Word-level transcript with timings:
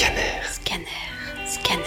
Scanner. 0.00 0.40
Scanner. 0.44 0.86
Scanner. 1.44 1.84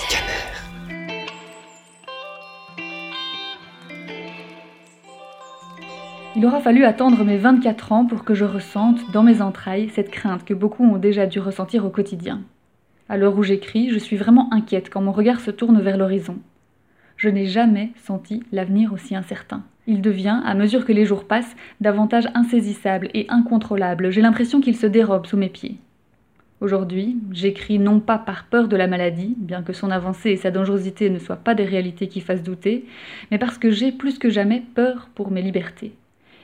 Il 6.36 6.46
aura 6.46 6.60
fallu 6.60 6.86
attendre 6.86 7.24
mes 7.24 7.38
24 7.38 7.92
ans 7.92 8.06
pour 8.06 8.24
que 8.24 8.36
je 8.36 8.46
ressente 8.46 9.00
dans 9.12 9.24
mes 9.24 9.42
entrailles 9.42 9.90
cette 9.90 10.12
crainte 10.12 10.46
que 10.46 10.54
beaucoup 10.54 10.84
ont 10.84 11.00
déjà 11.00 11.26
dû 11.26 11.40
ressentir 11.40 11.86
au 11.86 11.90
quotidien. 11.90 12.42
À 13.10 13.18
l'heure 13.18 13.36
où 13.36 13.42
j'écris, 13.42 13.90
je 13.90 13.98
suis 13.98 14.18
vraiment 14.18 14.54
inquiète 14.54 14.92
quand 14.92 15.02
mon 15.02 15.12
regard 15.12 15.40
se 15.40 15.50
tourne 15.50 15.82
vers 15.82 15.98
l'horizon. 15.98 16.38
Je 17.18 17.30
n'ai 17.30 17.48
jamais 17.48 17.94
senti 17.96 18.44
l'avenir 18.52 18.94
aussi 18.94 19.16
incertain. 19.16 19.64
Il 19.88 20.04
devient, 20.04 20.40
à 20.46 20.54
mesure 20.54 20.86
que 20.86 20.94
les 20.94 21.06
jours 21.08 21.26
passent, 21.26 21.56
davantage 21.82 22.30
insaisissable 22.36 23.10
et 23.16 23.26
incontrôlable. 23.30 24.12
J'ai 24.12 24.22
l'impression 24.22 24.62
qu'il 24.62 24.78
se 24.78 24.86
dérobe 24.86 25.26
sous 25.26 25.38
mes 25.38 25.50
pieds. 25.50 25.80
Aujourd'hui, 26.64 27.18
j'écris 27.34 27.78
non 27.78 28.00
pas 28.00 28.18
par 28.18 28.46
peur 28.46 28.70
de 28.70 28.78
la 28.78 28.88
maladie, 28.88 29.36
bien 29.38 29.64
que 29.64 29.74
son 29.74 29.92
avancée 29.92 30.30
et 30.30 30.38
sa 30.38 30.50
dangerosité 30.50 31.10
ne 31.10 31.20
soient 31.20 31.36
pas 31.36 31.56
des 31.56 31.66
réalités 31.66 32.08
qui 32.08 32.22
fassent 32.22 32.42
douter, 32.42 32.86
mais 33.30 33.38
parce 33.38 33.58
que 33.58 33.70
j'ai 33.70 33.92
plus 33.92 34.18
que 34.18 34.30
jamais 34.30 34.64
peur 34.74 35.10
pour 35.14 35.30
mes 35.30 35.42
libertés, 35.42 35.92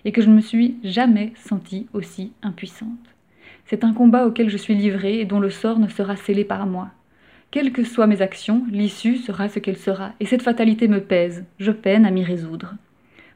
et 0.04 0.12
que 0.12 0.22
je 0.22 0.28
ne 0.28 0.36
me 0.36 0.42
suis 0.42 0.76
jamais 0.84 1.32
sentie 1.36 1.88
aussi 1.94 2.34
impuissante. 2.44 2.90
C'est 3.64 3.86
un 3.86 3.94
combat 3.94 4.28
auquel 4.28 4.50
je 4.50 4.58
suis 4.58 4.76
livrée 4.76 5.22
et 5.22 5.26
dont 5.26 5.40
le 5.40 5.50
sort 5.50 5.80
ne 5.80 5.88
sera 5.88 6.18
scellé 6.18 6.44
par 6.44 6.68
moi. 6.68 6.90
Quelles 7.50 7.72
que 7.72 7.86
soient 7.86 8.06
mes 8.06 8.22
actions, 8.22 8.66
l'issue 8.70 9.16
sera 9.16 9.48
ce 9.48 9.60
qu'elle 9.60 9.78
sera, 9.78 10.12
et 10.20 10.26
cette 10.26 10.44
fatalité 10.44 10.90
me 10.90 11.00
pèse, 11.00 11.46
je 11.60 11.72
peine 11.72 12.06
à 12.06 12.12
m'y 12.12 12.26
résoudre. 12.26 12.76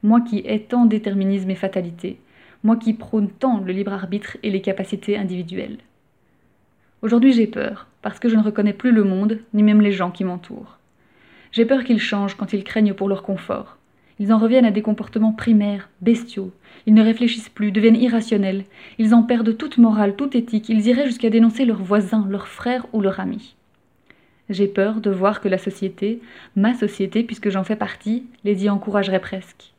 Moi 0.03 0.19
qui 0.19 0.39
ai 0.39 0.63
tant 0.63 0.85
déterminisme 0.85 1.49
et 1.49 1.55
fatalité, 1.55 2.19
moi 2.61 2.75
qui 2.75 2.91
prône 2.91 3.29
tant 3.29 3.61
le 3.61 3.71
libre 3.71 3.93
arbitre 3.93 4.35
et 4.43 4.51
les 4.51 4.61
capacités 4.61 5.17
individuelles. 5.17 5.77
Aujourd'hui 7.03 7.33
j'ai 7.33 7.47
peur, 7.47 7.87
parce 8.01 8.17
que 8.17 8.29
je 8.29 8.37
ne 8.37 8.41
reconnais 8.41 8.71
plus 8.71 8.93
le 8.93 9.03
monde, 9.03 9.39
ni 9.53 9.61
même 9.61 9.81
les 9.81 9.91
gens 9.91 10.09
qui 10.09 10.23
m'entourent. 10.23 10.77
J'ai 11.51 11.65
peur 11.65 11.83
qu'ils 11.83 11.99
changent 11.99 12.35
quand 12.35 12.53
ils 12.53 12.63
craignent 12.63 12.93
pour 12.93 13.09
leur 13.09 13.23
confort. 13.23 13.77
Ils 14.19 14.31
en 14.31 14.37
reviennent 14.37 14.63
à 14.63 14.71
des 14.71 14.81
comportements 14.81 15.33
primaires, 15.33 15.89
bestiaux. 15.99 16.53
Ils 16.85 16.93
ne 16.93 17.03
réfléchissent 17.03 17.49
plus, 17.49 17.73
deviennent 17.73 18.01
irrationnels. 18.01 18.63
Ils 18.99 19.13
en 19.13 19.21
perdent 19.21 19.57
toute 19.57 19.77
morale, 19.79 20.15
toute 20.15 20.33
éthique. 20.33 20.69
Ils 20.69 20.87
iraient 20.87 21.05
jusqu'à 21.05 21.29
dénoncer 21.29 21.65
leurs 21.65 21.83
voisins, 21.83 22.25
leurs 22.29 22.47
frères 22.47 22.85
ou 22.93 23.01
leurs 23.01 23.19
amis. 23.19 23.57
J'ai 24.49 24.67
peur 24.67 25.01
de 25.01 25.11
voir 25.11 25.41
que 25.41 25.49
la 25.49 25.57
société, 25.57 26.21
ma 26.55 26.73
société, 26.73 27.23
puisque 27.23 27.49
j'en 27.49 27.65
fais 27.65 27.75
partie, 27.75 28.23
les 28.45 28.63
y 28.63 28.69
encouragerait 28.69 29.19
presque. 29.19 29.73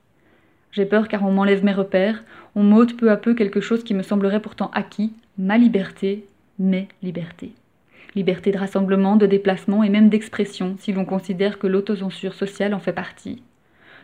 J'ai 0.72 0.84
peur 0.84 1.08
car 1.08 1.24
on 1.24 1.32
m'enlève 1.32 1.64
mes 1.64 1.72
repères, 1.72 2.22
on 2.54 2.62
m'ôte 2.62 2.98
peu 2.98 3.10
à 3.10 3.16
peu 3.16 3.32
quelque 3.32 3.62
chose 3.62 3.82
qui 3.82 3.94
me 3.94 4.02
semblerait 4.02 4.42
pourtant 4.42 4.70
acquis, 4.74 5.14
ma 5.38 5.56
liberté, 5.56 6.26
mes 6.58 6.88
libertés. 7.02 7.52
Liberté 8.14 8.52
de 8.52 8.58
rassemblement, 8.58 9.16
de 9.16 9.26
déplacement 9.26 9.82
et 9.82 9.88
même 9.88 10.08
d'expression, 10.08 10.76
si 10.78 10.92
l'on 10.92 11.04
considère 11.04 11.58
que 11.58 11.66
l'autocensure 11.66 12.34
sociale 12.34 12.74
en 12.74 12.78
fait 12.78 12.92
partie. 12.92 13.42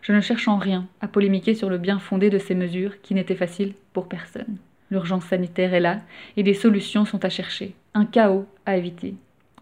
Je 0.03 0.13
ne 0.13 0.21
cherche 0.21 0.49
en 0.49 0.57
rien 0.57 0.87
à 1.01 1.09
polémiquer 1.09 1.55
sur 1.55 1.71
le 1.71 1.79
bien 1.79 1.99
fondé 1.99 2.31
de 2.31 2.39
ces 2.39 2.55
mesures 2.55 3.01
qui 3.03 3.15
n'étaient 3.15 3.35
faciles 3.35 3.75
pour 3.93 4.09
personne. 4.09 4.57
L'urgence 4.91 5.27
sanitaire 5.27 5.75
est 5.75 5.81
là 5.81 6.01
et 6.37 6.43
des 6.43 6.55
solutions 6.55 7.05
sont 7.05 7.25
à 7.25 7.29
chercher, 7.29 7.75
un 7.95 8.05
chaos 8.05 8.47
à 8.67 8.77
éviter. 8.77 9.15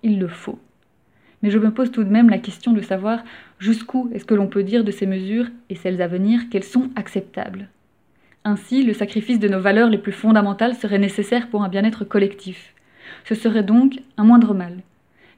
Il 0.02 0.18
le 0.18 0.28
faut. 0.28 0.58
Mais 1.42 1.50
je 1.50 1.58
me 1.58 1.70
pose 1.70 1.92
tout 1.92 2.04
de 2.04 2.10
même 2.10 2.30
la 2.30 2.38
question 2.38 2.72
de 2.72 2.80
savoir 2.80 3.22
jusqu'où 3.58 4.10
est-ce 4.14 4.24
que 4.24 4.34
l'on 4.34 4.46
peut 4.46 4.62
dire 4.62 4.84
de 4.84 4.90
ces 4.90 5.06
mesures 5.06 5.46
et 5.68 5.74
celles 5.74 6.00
à 6.00 6.08
venir 6.08 6.48
qu'elles 6.48 6.64
sont 6.64 6.90
acceptables. 6.96 7.68
Ainsi, 8.44 8.82
le 8.82 8.94
sacrifice 8.94 9.38
de 9.38 9.48
nos 9.48 9.60
valeurs 9.60 9.90
les 9.90 9.98
plus 9.98 10.12
fondamentales 10.12 10.74
serait 10.74 10.98
nécessaire 10.98 11.48
pour 11.48 11.62
un 11.62 11.68
bien-être 11.68 12.04
collectif. 12.04 12.74
Ce 13.24 13.34
serait 13.34 13.62
donc 13.62 14.00
un 14.16 14.24
moindre 14.24 14.54
mal. 14.54 14.78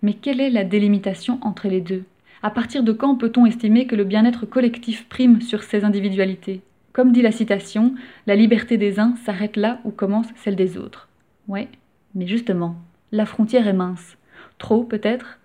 Mais 0.02 0.14
quelle 0.14 0.40
est 0.40 0.50
la 0.50 0.64
délimitation 0.64 1.38
entre 1.42 1.68
les 1.68 1.80
deux? 1.80 2.04
À 2.42 2.50
partir 2.50 2.82
de 2.82 2.92
quand 2.92 3.16
peut-on 3.16 3.44
estimer 3.44 3.86
que 3.86 3.96
le 3.96 4.04
bien-être 4.04 4.46
collectif 4.46 5.06
prime 5.08 5.42
sur 5.42 5.62
ces 5.62 5.84
individualités? 5.84 6.62
Comme 6.92 7.12
dit 7.12 7.22
la 7.22 7.33
citation, 7.33 7.95
la 8.27 8.34
liberté 8.34 8.78
des 8.78 8.98
uns 8.98 9.14
s'arrête 9.24 9.56
là 9.56 9.78
où 9.84 9.90
commence 9.90 10.27
celle 10.36 10.56
des 10.56 10.78
autres. 10.78 11.08
Ouais, 11.48 11.68
mais 12.14 12.27
justement, 12.27 12.77
la 13.12 13.27
frontière 13.27 13.68
est 13.68 13.74
mince. 13.74 14.16
Trop 14.58 14.84
peut-être? 14.84 15.39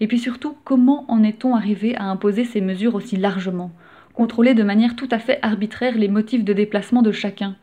Et 0.00 0.06
puis 0.06 0.18
surtout, 0.18 0.56
comment 0.64 1.04
en 1.08 1.22
est-on 1.22 1.54
arrivé 1.54 1.96
à 1.96 2.04
imposer 2.04 2.44
ces 2.44 2.60
mesures 2.60 2.94
aussi 2.94 3.16
largement? 3.16 3.70
Contrôler 4.12 4.54
de 4.54 4.62
manière 4.62 4.96
tout 4.96 5.08
à 5.10 5.18
fait 5.18 5.38
arbitraire 5.42 5.96
les 5.96 6.08
motifs 6.08 6.44
de 6.44 6.52
déplacement 6.52 7.02
de 7.02 7.12
chacun 7.12 7.56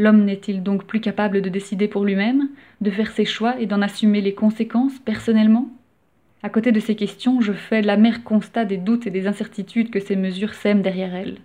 L'homme 0.00 0.24
n'est-il 0.24 0.62
donc 0.62 0.86
plus 0.86 1.02
capable 1.02 1.42
de 1.42 1.50
décider 1.50 1.86
pour 1.86 2.06
lui-même, 2.06 2.48
de 2.80 2.90
faire 2.90 3.10
ses 3.10 3.26
choix 3.26 3.60
et 3.60 3.66
d'en 3.66 3.82
assumer 3.82 4.22
les 4.22 4.32
conséquences 4.32 4.98
personnellement? 4.98 5.68
À 6.42 6.48
côté 6.48 6.72
de 6.72 6.80
ces 6.80 6.96
questions, 6.96 7.42
je 7.42 7.52
fais 7.52 7.82
l'amer 7.82 8.24
constat 8.24 8.64
des 8.64 8.78
doutes 8.78 9.06
et 9.06 9.10
des 9.10 9.26
incertitudes 9.26 9.90
que 9.90 10.00
ces 10.00 10.16
mesures 10.16 10.54
sèment 10.54 10.80
derrière 10.80 11.14
elles. 11.14 11.36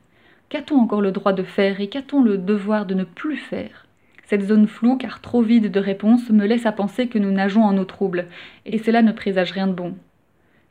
Qu'a-t-on 0.47 0.79
encore 0.79 1.01
le 1.01 1.11
droit 1.11 1.33
de 1.33 1.43
faire 1.43 1.81
et 1.81 1.89
qu'a-t-on 1.89 2.23
le 2.23 2.37
devoir 2.37 2.85
de 2.85 2.93
ne 2.93 3.03
plus 3.03 3.35
faire? 3.35 3.87
Cette 4.23 4.43
zone 4.43 4.69
floue, 4.69 4.95
car 4.95 5.19
trop 5.19 5.41
vide 5.41 5.69
de 5.69 5.79
réponses, 5.81 6.29
me 6.29 6.45
laisse 6.45 6.65
à 6.65 6.71
penser 6.71 7.07
que 7.07 7.19
nous 7.19 7.31
nageons 7.31 7.65
en 7.65 7.77
eau 7.77 7.83
trouble, 7.83 8.27
et 8.65 8.77
cela 8.77 9.01
ne 9.01 9.11
présage 9.11 9.51
rien 9.51 9.67
de 9.67 9.73
bon. 9.73 9.95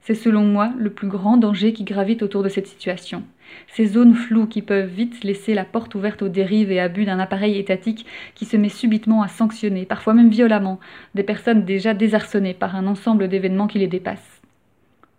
C'est 0.06 0.14
selon 0.14 0.44
moi 0.44 0.70
le 0.76 0.90
plus 0.90 1.08
grand 1.08 1.38
danger 1.38 1.72
qui 1.72 1.82
gravite 1.82 2.22
autour 2.22 2.42
de 2.42 2.50
cette 2.50 2.66
situation. 2.66 3.22
Ces 3.68 3.86
zones 3.86 4.14
floues 4.14 4.46
qui 4.46 4.60
peuvent 4.60 4.90
vite 4.90 5.24
laisser 5.24 5.54
la 5.54 5.64
porte 5.64 5.94
ouverte 5.94 6.20
aux 6.20 6.28
dérives 6.28 6.70
et 6.70 6.78
abus 6.78 7.06
d'un 7.06 7.18
appareil 7.18 7.56
étatique 7.56 8.04
qui 8.34 8.44
se 8.44 8.58
met 8.58 8.68
subitement 8.68 9.22
à 9.22 9.28
sanctionner, 9.28 9.86
parfois 9.86 10.12
même 10.12 10.28
violemment, 10.28 10.78
des 11.14 11.22
personnes 11.22 11.64
déjà 11.64 11.94
désarçonnées 11.94 12.52
par 12.52 12.76
un 12.76 12.86
ensemble 12.86 13.28
d'événements 13.28 13.66
qui 13.66 13.78
les 13.78 13.86
dépassent. 13.86 14.42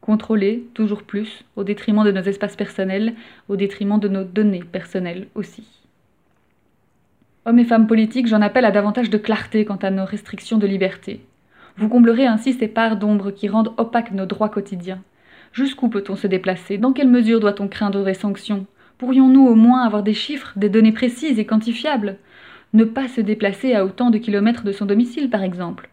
Contrôler 0.01 0.63
toujours 0.75 1.01
plus, 1.01 1.43
au 1.55 1.63
détriment 1.63 2.03
de 2.03 2.11
nos 2.11 2.21
espaces 2.21 2.55
personnels, 2.55 3.15
au 3.49 3.55
détriment 3.55 3.99
de 3.99 4.07
nos 4.07 4.23
données 4.23 4.63
personnelles 4.63 5.29
aussi. 5.33 5.63
Hommes 7.45 7.57
et 7.57 7.65
femmes 7.65 7.87
politiques, 7.87 8.27
j'en 8.27 8.43
appelle 8.43 8.65
à 8.65 8.71
davantage 8.71 9.09
de 9.09 9.17
clarté 9.17 9.65
quant 9.65 9.77
à 9.77 9.89
nos 9.89 10.05
restrictions 10.05 10.59
de 10.59 10.67
liberté. 10.67 11.21
Vous 11.77 11.89
comblerez 11.89 12.25
ainsi 12.25 12.53
ces 12.53 12.67
parts 12.67 12.95
d'ombre 12.95 13.31
qui 13.31 13.49
rendent 13.49 13.73
opaques 13.77 14.11
nos 14.11 14.25
droits 14.25 14.49
quotidiens. 14.49 15.01
Jusqu'où 15.51 15.89
peut-on 15.89 16.15
se 16.15 16.27
déplacer? 16.27 16.77
Dans 16.77 16.93
quelle 16.93 17.09
mesure 17.09 17.39
doit-on 17.39 17.67
craindre 17.67 18.03
des 18.03 18.13
sanctions? 18.13 18.65
Pourrions-nous 18.97 19.45
au 19.45 19.55
moins 19.55 19.83
avoir 19.83 20.01
des 20.01 20.13
chiffres, 20.13 20.53
des 20.55 20.69
données 20.69 20.93
précises 20.93 21.37
et 21.37 21.45
quantifiables? 21.45 22.17
Ne 22.73 22.85
pas 22.85 23.09
se 23.09 23.19
déplacer 23.19 23.73
à 23.73 23.85
autant 23.85 24.09
de 24.09 24.17
kilomètres 24.17 24.63
de 24.63 24.71
son 24.71 24.85
domicile, 24.85 25.29
par 25.29 25.43
exemple. 25.43 25.89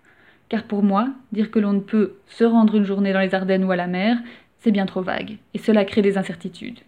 Car 0.48 0.64
pour 0.64 0.84
moi, 0.84 1.08
dire 1.32 1.50
que 1.50 1.58
l'on 1.58 1.72
ne 1.72 1.80
peut 1.80 2.14
se 2.26 2.44
rendre 2.44 2.76
une 2.76 2.84
journée 2.84 3.12
dans 3.12 3.20
les 3.20 3.34
Ardennes 3.34 3.64
ou 3.64 3.72
à 3.72 3.76
la 3.76 3.88
mer, 3.88 4.18
c'est 4.58 4.70
bien 4.70 4.86
trop 4.86 5.02
vague, 5.02 5.38
et 5.54 5.58
cela 5.58 5.84
crée 5.84 6.02
des 6.02 6.18
incertitudes. 6.18 6.78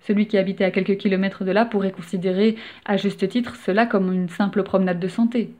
Celui 0.00 0.26
qui 0.26 0.38
habitait 0.38 0.64
à 0.64 0.70
quelques 0.70 0.98
kilomètres 0.98 1.44
de 1.44 1.50
là 1.50 1.64
pourrait 1.64 1.90
considérer, 1.90 2.56
à 2.84 2.96
juste 2.96 3.28
titre, 3.28 3.56
cela 3.56 3.86
comme 3.86 4.12
une 4.12 4.28
simple 4.28 4.62
promenade 4.62 5.00
de 5.00 5.08
santé. 5.08 5.50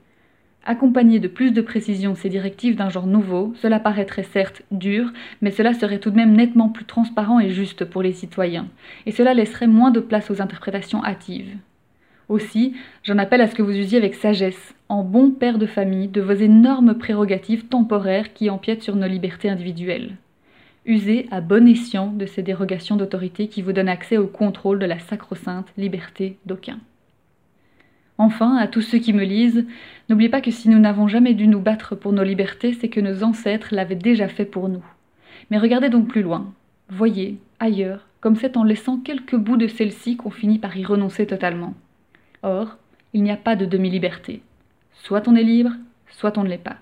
Accompagner 0.67 1.19
de 1.19 1.27
plus 1.27 1.51
de 1.51 1.61
précision 1.61 2.15
ces 2.15 2.27
directives 2.27 2.75
d'un 2.75 2.89
genre 2.89 3.05
nouveau, 3.05 3.53
cela 3.61 3.79
paraîtrait 3.79 4.23
certes 4.23 4.63
dur, 4.71 5.13
mais 5.41 5.51
cela 5.51 5.75
serait 5.75 5.99
tout 5.99 6.09
de 6.09 6.15
même 6.15 6.35
nettement 6.35 6.69
plus 6.69 6.85
transparent 6.85 7.39
et 7.39 7.51
juste 7.51 7.85
pour 7.85 8.01
les 8.01 8.13
citoyens, 8.13 8.67
et 9.05 9.11
cela 9.11 9.35
laisserait 9.35 9.67
moins 9.67 9.91
de 9.91 9.99
place 9.99 10.31
aux 10.31 10.41
interprétations 10.41 11.03
hâtives. 11.03 11.55
Aussi, 12.29 12.73
j'en 13.03 13.19
appelle 13.19 13.41
à 13.41 13.47
ce 13.47 13.53
que 13.53 13.61
vous 13.61 13.77
usiez 13.77 13.99
avec 13.99 14.15
sagesse, 14.15 14.73
en 14.89 15.03
bon 15.03 15.29
père 15.29 15.59
de 15.59 15.67
famille, 15.67 16.07
de 16.07 16.21
vos 16.21 16.33
énormes 16.33 16.95
prérogatives 16.95 17.67
temporaires 17.67 18.33
qui 18.33 18.49
empiètent 18.49 18.81
sur 18.81 18.95
nos 18.95 19.07
libertés 19.07 19.49
individuelles. 19.49 20.15
Usez 20.87 21.27
à 21.29 21.41
bon 21.41 21.67
escient 21.67 22.07
de 22.07 22.25
ces 22.25 22.41
dérogations 22.41 22.95
d'autorité 22.95 23.47
qui 23.49 23.61
vous 23.61 23.73
donnent 23.73 23.87
accès 23.87 24.17
au 24.17 24.25
contrôle 24.25 24.79
de 24.79 24.85
la 24.87 24.97
sacro-sainte 24.97 25.67
liberté 25.77 26.37
d'aucun. 26.47 26.79
Enfin, 28.17 28.55
à 28.55 28.67
tous 28.67 28.81
ceux 28.81 28.97
qui 28.97 29.11
me 29.11 29.23
lisent, 29.23 29.65
n'oubliez 30.09 30.29
pas 30.29 30.41
que 30.41 30.51
si 30.51 30.69
nous 30.69 30.79
n'avons 30.79 31.07
jamais 31.07 31.33
dû 31.33 31.47
nous 31.47 31.59
battre 31.59 31.95
pour 31.95 32.13
nos 32.13 32.23
libertés, 32.23 32.73
c'est 32.73 32.87
que 32.87 33.01
nos 33.01 33.23
ancêtres 33.23 33.69
l'avaient 33.71 33.95
déjà 33.95 34.27
fait 34.29 34.45
pour 34.45 34.69
nous. 34.69 34.83
Mais 35.51 35.57
regardez 35.57 35.89
donc 35.89 36.07
plus 36.07 36.21
loin. 36.21 36.53
Voyez, 36.89 37.37
ailleurs, 37.59 38.07
comme 38.21 38.35
c'est 38.35 38.57
en 38.57 38.63
laissant 38.63 38.97
quelques 38.97 39.35
bouts 39.35 39.57
de 39.57 39.67
celle-ci 39.67 40.15
qu'on 40.15 40.29
finit 40.29 40.59
par 40.59 40.75
y 40.77 40.85
renoncer 40.85 41.25
totalement. 41.25 41.73
Or, 42.41 42.77
il 43.13 43.23
n'y 43.23 43.31
a 43.31 43.37
pas 43.37 43.55
de 43.55 43.65
demi-liberté. 43.65 44.41
Soit 44.93 45.27
on 45.27 45.35
est 45.35 45.43
libre, 45.43 45.71
soit 46.09 46.37
on 46.37 46.43
ne 46.43 46.49
l'est 46.49 46.57
pas. 46.57 46.77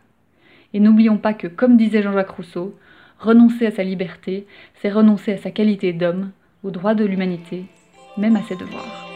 Et 0.74 0.80
n'oublions 0.80 1.18
pas 1.18 1.34
que, 1.34 1.48
comme 1.48 1.78
disait 1.78 2.02
Jean-Jacques 2.04 2.30
Rousseau, 2.30 2.78
renoncer 3.19 3.66
à 3.66 3.72
sa 3.72 3.84
liberté, 3.84 4.46
c'est 4.81 4.92
renoncer 4.92 5.34
à 5.34 5.38
sa 5.38 5.52
qualité 5.52 5.94
d'homme, 5.94 6.31
aux 6.63 6.72
droits 6.72 6.96
de 6.96 7.06
l'humanité, 7.06 7.66
même 8.18 8.36
à 8.36 8.42
ses 8.44 8.56
devoirs. 8.56 9.12